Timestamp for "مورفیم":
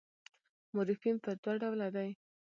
0.73-1.15